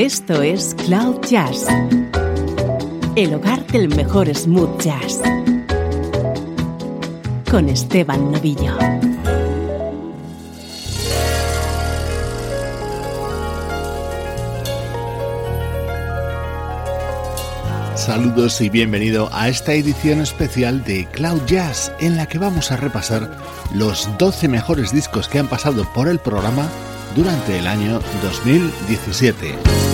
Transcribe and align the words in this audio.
Esto 0.00 0.40
es 0.40 0.74
Cloud 0.86 1.20
Jazz, 1.28 1.66
el 3.16 3.34
hogar 3.34 3.66
del 3.66 3.94
mejor 3.94 4.34
smooth 4.34 4.80
jazz, 4.80 5.20
con 7.50 7.68
Esteban 7.68 8.32
Novillo. 8.32 8.78
Saludos 17.94 18.62
y 18.62 18.70
bienvenido 18.70 19.28
a 19.34 19.50
esta 19.50 19.74
edición 19.74 20.22
especial 20.22 20.82
de 20.82 21.04
Cloud 21.12 21.42
Jazz 21.44 21.92
en 22.00 22.16
la 22.16 22.24
que 22.24 22.38
vamos 22.38 22.72
a 22.72 22.78
repasar 22.78 23.36
los 23.74 24.08
12 24.16 24.48
mejores 24.48 24.94
discos 24.94 25.28
que 25.28 25.40
han 25.40 25.48
pasado 25.48 25.84
por 25.92 26.08
el 26.08 26.20
programa 26.20 26.70
durante 27.14 27.58
el 27.58 27.66
año 27.66 28.00
2017. 28.22 29.89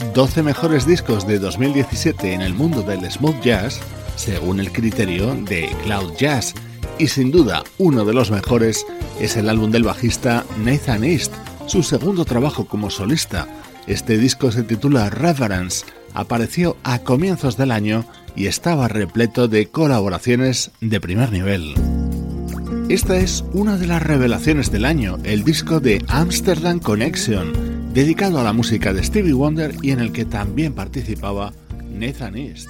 12 0.00 0.42
mejores 0.42 0.86
discos 0.86 1.26
de 1.26 1.38
2017 1.38 2.32
en 2.32 2.40
el 2.40 2.54
mundo 2.54 2.82
del 2.82 3.08
smooth 3.10 3.40
jazz, 3.42 3.78
según 4.16 4.58
el 4.58 4.72
criterio 4.72 5.34
de 5.34 5.68
Cloud 5.84 6.14
Jazz, 6.18 6.54
y 6.98 7.08
sin 7.08 7.30
duda 7.30 7.62
uno 7.78 8.04
de 8.04 8.14
los 8.14 8.30
mejores 8.30 8.86
es 9.20 9.36
el 9.36 9.48
álbum 9.48 9.70
del 9.70 9.84
bajista 9.84 10.44
Nathan 10.58 11.04
East, 11.04 11.32
su 11.66 11.82
segundo 11.82 12.24
trabajo 12.24 12.66
como 12.66 12.90
solista. 12.90 13.46
Este 13.86 14.18
disco 14.18 14.50
se 14.50 14.62
titula 14.64 15.10
Reverence, 15.10 15.84
apareció 16.12 16.76
a 16.82 17.00
comienzos 17.00 17.56
del 17.56 17.70
año 17.70 18.04
y 18.34 18.46
estaba 18.46 18.88
repleto 18.88 19.46
de 19.48 19.66
colaboraciones 19.66 20.72
de 20.80 21.00
primer 21.00 21.30
nivel. 21.30 21.74
Esta 22.88 23.16
es 23.16 23.44
una 23.52 23.76
de 23.76 23.86
las 23.86 24.02
revelaciones 24.02 24.72
del 24.72 24.84
año, 24.84 25.18
el 25.24 25.44
disco 25.44 25.80
de 25.80 26.04
Amsterdam 26.08 26.80
Connection, 26.80 27.73
dedicado 27.94 28.40
a 28.40 28.42
la 28.42 28.52
música 28.52 28.92
de 28.92 29.04
Stevie 29.04 29.32
Wonder 29.32 29.76
y 29.80 29.92
en 29.92 30.00
el 30.00 30.12
que 30.12 30.24
también 30.24 30.74
participaba 30.74 31.52
Nathan 31.88 32.36
East. 32.36 32.68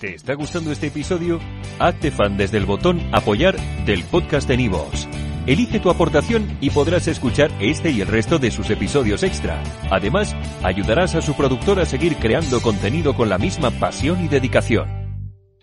¿Te 0.00 0.14
está 0.14 0.34
gustando 0.34 0.72
este 0.72 0.88
episodio? 0.88 1.40
Hazte 1.78 2.10
fan 2.10 2.36
desde 2.36 2.58
el 2.58 2.66
botón 2.66 3.00
apoyar 3.12 3.56
del 3.86 4.02
podcast 4.04 4.46
de 4.46 4.56
Nivos. 4.58 5.08
Elige 5.46 5.78
tu 5.78 5.88
aportación 5.88 6.58
y 6.60 6.70
podrás 6.70 7.06
escuchar 7.06 7.50
este 7.60 7.92
y 7.92 8.00
el 8.00 8.08
resto 8.08 8.38
de 8.38 8.50
sus 8.50 8.68
episodios 8.70 9.22
extra. 9.22 9.62
Además, 9.90 10.34
ayudarás 10.64 11.14
a 11.14 11.22
su 11.22 11.34
productor 11.34 11.78
a 11.78 11.86
seguir 11.86 12.16
creando 12.16 12.60
contenido 12.60 13.14
con 13.14 13.28
la 13.28 13.38
misma 13.38 13.70
pasión 13.70 14.22
y 14.24 14.28
dedicación. 14.28 15.05